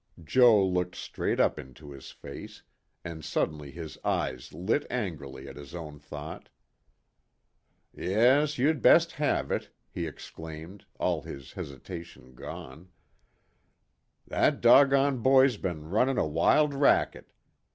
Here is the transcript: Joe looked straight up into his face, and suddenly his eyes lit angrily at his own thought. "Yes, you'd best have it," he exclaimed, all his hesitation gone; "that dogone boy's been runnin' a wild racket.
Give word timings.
Joe 0.23 0.65
looked 0.65 0.95
straight 0.95 1.39
up 1.39 1.59
into 1.59 1.91
his 1.91 2.09
face, 2.09 2.63
and 3.05 3.23
suddenly 3.23 3.69
his 3.69 3.99
eyes 4.03 4.51
lit 4.51 4.83
angrily 4.89 5.47
at 5.47 5.57
his 5.57 5.75
own 5.75 5.99
thought. 5.99 6.49
"Yes, 7.95 8.57
you'd 8.57 8.81
best 8.81 9.11
have 9.11 9.51
it," 9.51 9.69
he 9.91 10.07
exclaimed, 10.07 10.85
all 10.99 11.21
his 11.21 11.51
hesitation 11.51 12.33
gone; 12.33 12.89
"that 14.25 14.59
dogone 14.59 15.21
boy's 15.21 15.57
been 15.57 15.87
runnin' 15.91 16.17
a 16.17 16.25
wild 16.25 16.73
racket. 16.73 17.31